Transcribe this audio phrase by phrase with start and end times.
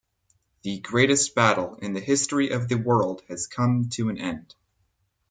[0.63, 4.55] The greatest battle in the history of the world has come to an end.